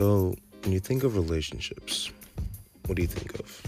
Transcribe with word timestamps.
So, 0.00 0.34
when 0.62 0.72
you 0.72 0.80
think 0.80 1.04
of 1.04 1.14
relationships, 1.14 2.10
what 2.86 2.96
do 2.96 3.02
you 3.02 3.06
think 3.06 3.38
of? 3.38 3.62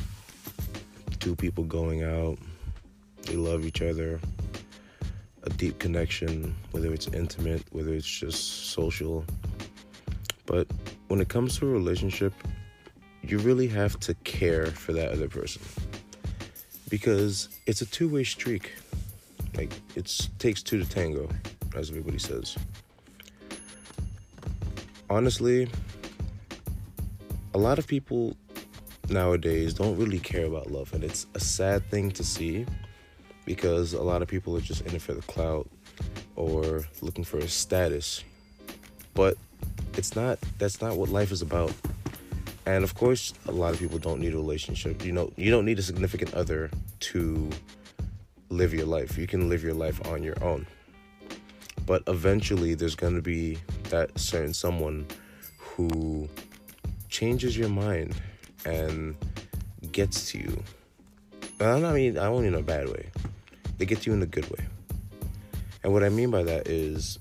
Two 1.20 1.36
people 1.36 1.62
going 1.62 2.04
out, 2.04 2.38
they 3.26 3.36
love 3.36 3.66
each 3.66 3.82
other, 3.82 4.18
a 5.42 5.50
deep 5.50 5.78
connection, 5.78 6.56
whether 6.70 6.90
it's 6.90 7.06
intimate, 7.08 7.62
whether 7.72 7.92
it's 7.92 8.08
just 8.08 8.70
social. 8.70 9.26
But 10.46 10.68
when 11.08 11.20
it 11.20 11.28
comes 11.28 11.58
to 11.58 11.66
a 11.66 11.70
relationship, 11.70 12.32
you 13.22 13.36
really 13.36 13.68
have 13.68 14.00
to 14.00 14.14
care 14.24 14.64
for 14.68 14.94
that 14.94 15.12
other 15.12 15.28
person 15.28 15.60
because 16.88 17.50
it's 17.66 17.82
a 17.82 17.86
two 17.86 18.08
way 18.08 18.24
streak. 18.24 18.72
Like, 19.54 19.74
it 19.96 20.30
takes 20.38 20.62
two 20.62 20.82
to 20.82 20.88
tango, 20.88 21.28
as 21.76 21.90
everybody 21.90 22.18
says. 22.18 22.56
Honestly, 25.10 25.68
a 27.54 27.58
lot 27.58 27.78
of 27.78 27.86
people 27.86 28.36
nowadays 29.08 29.74
don't 29.74 29.96
really 29.96 30.18
care 30.18 30.46
about 30.46 30.70
love, 30.70 30.92
and 30.94 31.04
it's 31.04 31.26
a 31.34 31.40
sad 31.40 31.88
thing 31.90 32.10
to 32.12 32.24
see 32.24 32.66
because 33.44 33.92
a 33.92 34.02
lot 34.02 34.22
of 34.22 34.28
people 34.28 34.56
are 34.56 34.60
just 34.60 34.82
in 34.82 34.94
it 34.94 35.02
for 35.02 35.14
the 35.14 35.22
clout 35.22 35.68
or 36.36 36.84
looking 37.00 37.24
for 37.24 37.38
a 37.38 37.48
status. 37.48 38.24
But 39.14 39.36
it's 39.94 40.16
not 40.16 40.38
that's 40.58 40.80
not 40.80 40.96
what 40.96 41.08
life 41.08 41.32
is 41.32 41.42
about. 41.42 41.72
And 42.64 42.84
of 42.84 42.94
course, 42.94 43.34
a 43.46 43.52
lot 43.52 43.74
of 43.74 43.80
people 43.80 43.98
don't 43.98 44.20
need 44.20 44.34
a 44.34 44.36
relationship. 44.36 45.04
You 45.04 45.12
know, 45.12 45.32
you 45.36 45.50
don't 45.50 45.64
need 45.64 45.78
a 45.78 45.82
significant 45.82 46.32
other 46.34 46.70
to 47.00 47.50
live 48.48 48.72
your 48.72 48.86
life. 48.86 49.18
You 49.18 49.26
can 49.26 49.48
live 49.48 49.64
your 49.64 49.74
life 49.74 50.06
on 50.06 50.22
your 50.22 50.42
own. 50.42 50.66
But 51.84 52.04
eventually 52.06 52.74
there's 52.74 52.94
going 52.94 53.16
to 53.16 53.22
be 53.22 53.58
that 53.90 54.16
certain 54.18 54.54
someone 54.54 55.06
who 55.58 56.28
changes 57.12 57.56
your 57.56 57.68
mind 57.68 58.14
and 58.64 59.14
gets 59.92 60.30
to 60.32 60.38
you. 60.38 60.62
And 61.60 61.68
I 61.68 61.78
don't 61.78 61.94
mean 61.94 62.18
I 62.18 62.24
don't 62.24 62.42
mean 62.42 62.54
in 62.54 62.58
a 62.58 62.62
bad 62.62 62.88
way. 62.88 63.10
They 63.76 63.84
get 63.84 64.00
to 64.00 64.10
you 64.10 64.16
in 64.16 64.22
a 64.22 64.26
good 64.26 64.48
way. 64.50 64.64
And 65.84 65.92
what 65.92 66.02
I 66.02 66.08
mean 66.08 66.30
by 66.30 66.42
that 66.44 66.68
is 66.68 67.18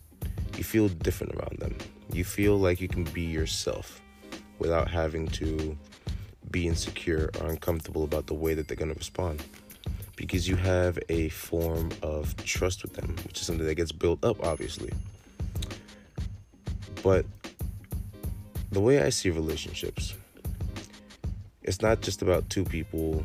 you 0.58 0.64
feel 0.64 0.88
different 0.88 1.36
around 1.36 1.60
them. 1.60 1.78
You 2.14 2.24
feel 2.24 2.58
like 2.58 2.80
you 2.80 2.88
can 2.88 3.04
be 3.04 3.22
yourself 3.22 4.02
without 4.60 4.90
having 4.90 5.28
to 5.28 5.78
be 6.52 6.68
insecure 6.68 7.30
or 7.40 7.48
uncomfortable 7.48 8.04
about 8.04 8.28
the 8.28 8.34
way 8.34 8.54
that 8.54 8.68
they're 8.68 8.78
going 8.78 8.94
to 8.94 8.98
respond. 8.98 9.44
Because 10.16 10.48
you 10.48 10.56
have 10.56 11.00
a 11.10 11.30
form 11.30 11.90
of 12.04 12.36
trust 12.46 12.84
with 12.84 12.94
them, 12.94 13.16
which 13.26 13.40
is 13.40 13.46
something 13.46 13.66
that 13.66 13.76
gets 13.76 13.92
built 13.92 14.24
up, 14.24 14.46
obviously. 14.46 14.92
But 17.02 17.26
the 18.72 18.80
way 18.80 19.02
I 19.02 19.10
see 19.10 19.30
relationships, 19.30 20.16
it's 21.64 21.82
not 21.82 22.02
just 22.02 22.22
about 22.22 22.50
two 22.50 22.64
people 22.64 23.24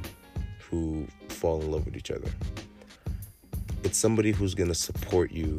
who 0.69 1.07
fall 1.29 1.61
in 1.61 1.71
love 1.71 1.87
with 1.87 1.97
each 1.97 2.11
other. 2.11 2.29
It's 3.85 3.97
somebody 3.97 4.33
who's 4.33 4.55
going 4.55 4.69
to 4.69 4.75
support 4.75 5.31
you 5.31 5.57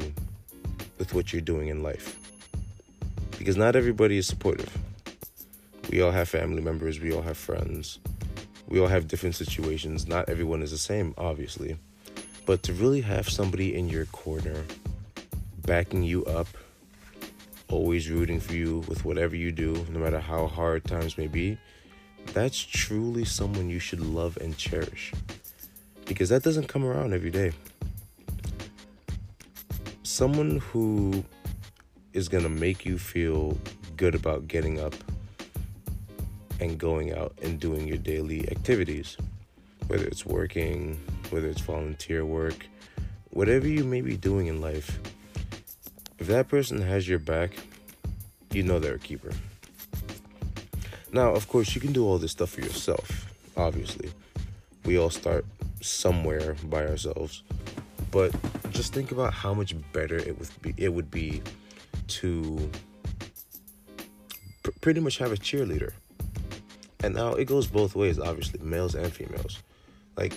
with 0.98 1.14
what 1.14 1.32
you're 1.32 1.40
doing 1.40 1.68
in 1.68 1.82
life. 1.82 2.16
Because 3.38 3.56
not 3.56 3.76
everybody 3.76 4.18
is 4.18 4.26
supportive. 4.26 4.76
We 5.90 6.02
all 6.02 6.10
have 6.10 6.28
family 6.28 6.60
members, 6.60 7.00
we 7.00 7.12
all 7.12 7.22
have 7.22 7.38
friends, 7.38 7.98
we 8.68 8.78
all 8.78 8.88
have 8.88 9.08
different 9.08 9.36
situations. 9.36 10.06
Not 10.06 10.28
everyone 10.28 10.62
is 10.62 10.70
the 10.70 10.78
same, 10.78 11.14
obviously. 11.16 11.78
But 12.44 12.62
to 12.64 12.74
really 12.74 13.00
have 13.00 13.28
somebody 13.28 13.74
in 13.74 13.88
your 13.88 14.04
corner 14.06 14.64
backing 15.62 16.02
you 16.02 16.26
up, 16.26 16.48
always 17.70 18.10
rooting 18.10 18.40
for 18.40 18.54
you 18.54 18.84
with 18.88 19.04
whatever 19.04 19.36
you 19.36 19.52
do, 19.52 19.86
no 19.90 19.98
matter 19.98 20.20
how 20.20 20.46
hard 20.46 20.84
times 20.84 21.18
may 21.18 21.26
be, 21.26 21.58
that's 22.32 22.58
truly 22.58 23.24
someone 23.24 23.68
you 23.68 23.78
should 23.78 24.00
love 24.00 24.36
and 24.38 24.56
cherish. 24.56 25.12
Because 26.06 26.28
that 26.30 26.42
doesn't 26.42 26.68
come 26.68 26.84
around 26.84 27.12
every 27.12 27.30
day. 27.30 27.52
Someone 30.02 30.58
who 30.58 31.24
is 32.12 32.28
going 32.28 32.42
to 32.42 32.48
make 32.48 32.84
you 32.84 32.98
feel 32.98 33.56
good 33.96 34.14
about 34.14 34.48
getting 34.48 34.80
up 34.80 34.94
and 36.60 36.78
going 36.78 37.12
out 37.12 37.38
and 37.42 37.60
doing 37.60 37.86
your 37.86 37.98
daily 37.98 38.48
activities, 38.50 39.16
whether 39.86 40.06
it's 40.06 40.26
working, 40.26 40.98
whether 41.30 41.46
it's 41.46 41.60
volunteer 41.60 42.24
work, 42.24 42.66
whatever 43.30 43.68
you 43.68 43.84
may 43.84 44.00
be 44.00 44.16
doing 44.16 44.46
in 44.46 44.60
life 44.60 44.98
if 46.18 46.26
that 46.26 46.48
person 46.48 46.80
has 46.82 47.08
your 47.08 47.18
back, 47.18 47.52
you 48.52 48.62
know 48.62 48.78
they're 48.78 48.94
a 48.94 48.98
keeper. 48.98 49.30
Now, 51.12 51.32
of 51.32 51.48
course, 51.48 51.74
you 51.74 51.80
can 51.80 51.92
do 51.92 52.04
all 52.06 52.18
this 52.18 52.32
stuff 52.32 52.50
for 52.50 52.60
yourself, 52.60 53.32
obviously. 53.56 54.10
We 54.84 54.98
all 54.98 55.10
start 55.10 55.46
somewhere 55.80 56.54
by 56.64 56.86
ourselves. 56.86 57.42
But 58.10 58.34
just 58.70 58.92
think 58.92 59.12
about 59.12 59.32
how 59.32 59.54
much 59.54 59.74
better 59.92 60.16
it 60.16 60.38
would 60.38 60.48
be 60.62 60.74
it 60.76 60.92
would 60.92 61.10
be 61.10 61.42
to 62.08 62.70
pr- 64.62 64.70
pretty 64.80 65.00
much 65.00 65.18
have 65.18 65.32
a 65.32 65.36
cheerleader. 65.36 65.92
And 67.00 67.14
now 67.14 67.34
it 67.34 67.44
goes 67.44 67.66
both 67.66 67.94
ways, 67.94 68.18
obviously, 68.18 68.60
males 68.60 68.94
and 68.94 69.12
females. 69.12 69.62
Like 70.16 70.34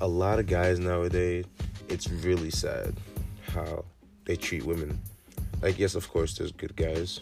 a 0.00 0.08
lot 0.08 0.38
of 0.38 0.46
guys 0.46 0.78
nowadays, 0.78 1.44
it's 1.88 2.10
really 2.10 2.50
sad 2.50 2.94
how 3.52 3.84
they 4.24 4.36
treat 4.36 4.64
women 4.64 4.98
like 5.64 5.78
yes 5.78 5.96
of 5.96 6.08
course 6.12 6.38
there's 6.38 6.52
good 6.52 6.76
guys 6.76 7.20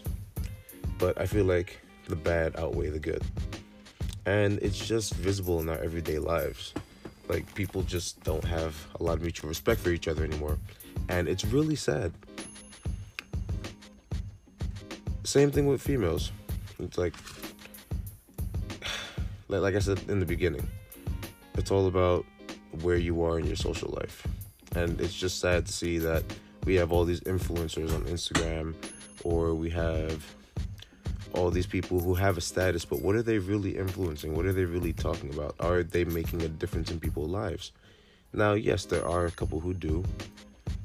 but 0.99 1.19
i 1.19 1.25
feel 1.25 1.47
like 1.47 1.81
the 2.09 2.17
bad 2.17 2.57
outweigh 2.57 2.91
the 2.91 2.99
good. 2.99 3.23
And 4.27 4.59
it's 4.61 4.79
just 4.79 5.15
visible 5.15 5.61
in 5.61 5.69
our 5.69 5.79
everyday 5.79 6.19
lives. 6.19 6.75
Like 7.29 7.53
people 7.55 7.83
just 7.83 8.23
don't 8.23 8.45
have 8.45 8.75
a 9.01 9.03
lot 9.03 9.15
of 9.15 9.23
mutual 9.23 9.49
respect 9.49 9.81
for 9.81 9.91
each 9.91 10.09
other 10.09 10.25
anymore. 10.25 10.59
And 11.09 11.29
it's 11.29 11.45
really 11.45 11.77
sad. 11.77 12.13
Same 15.25 15.51
thing 15.51 15.67
with 15.67 15.81
females. 15.81 16.33
It's 16.79 16.99
like 16.99 17.15
like 19.49 19.75
i 19.75 19.79
said 19.79 20.01
in 20.09 20.19
the 20.19 20.27
beginning 20.27 20.67
it's 21.55 21.71
all 21.71 21.87
about 21.87 22.25
where 22.81 22.97
you 22.97 23.23
are 23.23 23.39
in 23.39 23.47
your 23.47 23.57
social 23.57 23.91
life. 24.01 24.27
And 24.75 25.01
it's 25.01 25.15
just 25.15 25.39
sad 25.41 25.67
to 25.67 25.73
see 25.73 25.99
that 25.99 26.25
we 26.65 26.75
have 26.77 26.93
all 26.93 27.05
these 27.05 27.21
influencers 27.21 27.95
on 27.95 28.03
Instagram 28.05 28.75
or 29.25 29.55
we 29.55 29.71
have 29.71 30.25
all 31.35 31.51
these 31.51 31.67
people 31.67 31.99
who 32.01 32.15
have 32.15 32.37
a 32.37 32.41
status, 32.41 32.85
but 32.85 33.01
what 33.01 33.15
are 33.15 33.23
they 33.23 33.39
really 33.39 33.77
influencing? 33.77 34.35
What 34.35 34.47
are 34.47 34.53
they 34.53 34.65
really 34.65 34.93
talking 34.93 35.33
about? 35.33 35.55
Are 35.61 35.83
they 35.83 36.05
making 36.05 36.43
a 36.43 36.49
difference 36.49 36.91
in 36.91 37.01
people's 37.01 37.31
lives? 37.31 37.73
Now, 38.33 38.53
yes, 38.53 38.85
there 38.85 39.07
are 39.07 39.27
a 39.27 39.31
couple 39.31 39.61
who 39.61 39.75
do, 39.75 40.05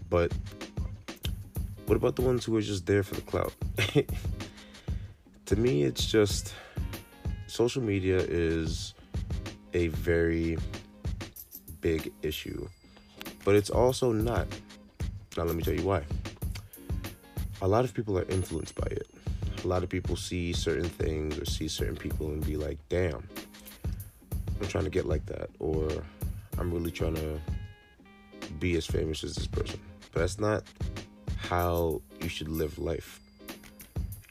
but 0.09 0.33
what 1.85 1.95
about 1.95 2.15
the 2.15 2.21
ones 2.21 2.45
who 2.45 2.55
are 2.57 2.61
just 2.61 2.85
there 2.85 3.03
for 3.03 3.15
the 3.15 3.21
clout? 3.21 3.53
to 5.45 5.55
me, 5.55 5.83
it's 5.83 6.05
just 6.05 6.53
social 7.47 7.81
media 7.81 8.17
is 8.17 8.93
a 9.73 9.87
very 9.89 10.57
big 11.81 12.11
issue, 12.21 12.67
but 13.45 13.55
it's 13.55 13.69
also 13.69 14.11
not 14.11 14.47
now, 15.37 15.43
let 15.43 15.55
me 15.55 15.63
tell 15.63 15.75
you 15.75 15.83
why. 15.83 16.03
A 17.61 17.67
lot 17.67 17.85
of 17.85 17.93
people 17.93 18.17
are 18.17 18.25
influenced 18.29 18.75
by 18.75 18.87
it. 18.87 19.07
A 19.63 19.67
lot 19.67 19.83
of 19.83 19.89
people 19.89 20.15
see 20.15 20.53
certain 20.53 20.89
things 20.89 21.37
or 21.37 21.45
see 21.45 21.67
certain 21.67 21.95
people 21.95 22.27
and 22.27 22.45
be 22.45 22.57
like, 22.57 22.77
damn, 22.89 23.27
I'm 24.59 24.67
trying 24.67 24.85
to 24.85 24.89
get 24.89 25.05
like 25.05 25.25
that, 25.27 25.49
or 25.59 25.89
I'm 26.57 26.71
really 26.71 26.91
trying 26.91 27.15
to 27.15 27.39
be 28.59 28.75
as 28.77 28.85
famous 28.85 29.23
as 29.23 29.35
this 29.35 29.47
person. 29.47 29.79
But 30.11 30.21
that's 30.21 30.39
not 30.39 30.63
how 31.37 32.01
you 32.21 32.29
should 32.29 32.49
live 32.49 32.79
life. 32.79 33.19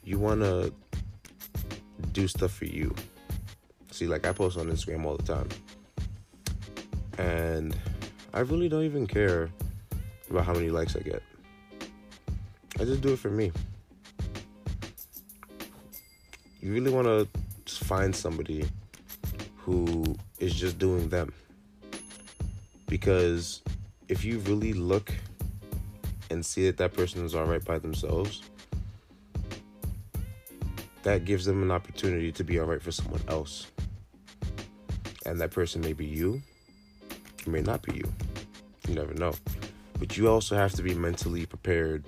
You 0.03 0.19
want 0.19 0.41
to 0.41 0.73
do 2.11 2.27
stuff 2.27 2.51
for 2.51 2.65
you. 2.65 2.93
See, 3.91 4.07
like 4.07 4.27
I 4.27 4.33
post 4.33 4.57
on 4.57 4.67
Instagram 4.67 5.05
all 5.05 5.17
the 5.17 5.23
time. 5.23 5.49
And 7.17 7.75
I 8.33 8.41
really 8.41 8.69
don't 8.69 8.83
even 8.83 9.07
care 9.07 9.49
about 10.29 10.45
how 10.45 10.53
many 10.53 10.69
likes 10.69 10.95
I 10.95 10.99
get. 10.99 11.23
I 12.79 12.85
just 12.85 13.01
do 13.01 13.13
it 13.13 13.19
for 13.19 13.29
me. 13.29 13.51
You 16.61 16.73
really 16.73 16.91
want 16.91 17.07
to 17.07 17.27
find 17.85 18.15
somebody 18.15 18.67
who 19.57 20.15
is 20.39 20.53
just 20.53 20.77
doing 20.77 21.09
them. 21.09 21.33
Because 22.87 23.61
if 24.07 24.23
you 24.23 24.39
really 24.39 24.73
look 24.73 25.13
and 26.29 26.45
see 26.45 26.65
that 26.65 26.77
that 26.77 26.93
person 26.93 27.25
is 27.25 27.35
all 27.35 27.45
right 27.45 27.63
by 27.63 27.79
themselves, 27.79 28.43
that 31.03 31.25
gives 31.25 31.45
them 31.45 31.63
an 31.63 31.71
opportunity 31.71 32.31
to 32.33 32.43
be 32.43 32.59
all 32.59 32.65
right 32.65 32.81
for 32.81 32.91
someone 32.91 33.21
else. 33.27 33.67
And 35.25 35.39
that 35.39 35.51
person 35.51 35.81
may 35.81 35.93
be 35.93 36.05
you, 36.05 36.41
it 37.39 37.47
may 37.47 37.61
not 37.61 37.81
be 37.81 37.95
you. 37.95 38.13
You 38.87 38.95
never 38.95 39.13
know. 39.13 39.33
But 39.99 40.17
you 40.17 40.29
also 40.29 40.55
have 40.55 40.73
to 40.73 40.83
be 40.83 40.93
mentally 40.93 41.45
prepared 41.45 42.03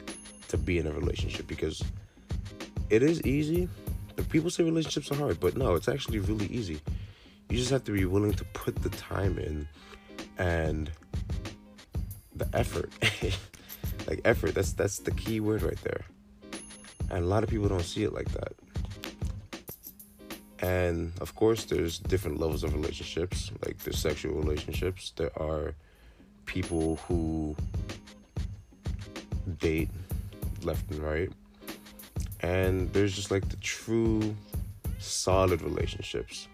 to 0.49 0.57
be 0.57 0.77
in 0.77 0.87
a 0.87 0.91
relationship 0.91 1.47
because 1.47 1.83
it 2.89 3.03
is 3.03 3.21
easy, 3.23 3.69
people 4.29 4.49
say 4.49 4.63
relationships 4.63 5.11
are 5.11 5.15
hard, 5.15 5.39
but 5.39 5.57
no, 5.57 5.75
it's 5.75 5.87
actually 5.87 6.19
really 6.19 6.47
easy. 6.47 6.79
You 7.49 7.57
just 7.57 7.71
have 7.71 7.83
to 7.85 7.91
be 7.91 8.05
willing 8.05 8.33
to 8.33 8.43
put 8.45 8.75
the 8.75 8.89
time 8.89 9.37
in 9.37 9.67
and 10.37 10.91
the 12.35 12.47
effort. 12.53 12.91
like 14.07 14.21
effort, 14.25 14.53
that's 14.53 14.73
that's 14.73 14.99
the 14.99 15.11
key 15.11 15.39
word 15.39 15.63
right 15.63 15.81
there. 15.83 16.05
And 17.09 17.23
a 17.23 17.27
lot 17.27 17.43
of 17.43 17.49
people 17.49 17.67
don't 17.67 17.83
see 17.83 18.03
it 18.03 18.13
like 18.13 18.29
that. 18.31 18.53
And 20.61 21.13
of 21.21 21.35
course, 21.35 21.65
there's 21.65 21.97
different 21.97 22.39
levels 22.39 22.63
of 22.63 22.73
relationships. 22.73 23.51
Like 23.65 23.79
there's 23.79 23.97
sexual 23.97 24.35
relationships. 24.35 25.13
There 25.15 25.31
are 25.41 25.73
people 26.49 26.95
who 27.07 27.55
date 29.59 29.89
left 30.63 30.89
and 30.89 30.99
right. 30.99 31.31
And 32.39 32.91
there's 32.91 33.15
just 33.15 33.29
like 33.29 33.47
the 33.49 33.55
true 33.57 34.35
solid 34.97 35.61
relationships. 35.61 36.47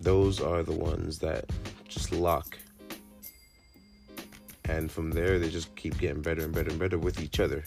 Those 0.00 0.40
are 0.40 0.62
the 0.62 0.72
ones 0.72 1.18
that 1.18 1.46
just 1.88 2.12
lock. 2.12 2.56
And 4.66 4.88
from 4.88 5.10
there, 5.10 5.40
they 5.40 5.50
just 5.50 5.74
keep 5.74 5.98
getting 5.98 6.22
better 6.22 6.44
and 6.44 6.54
better 6.54 6.70
and 6.70 6.78
better 6.78 6.98
with 6.98 7.20
each 7.20 7.40
other. 7.40 7.64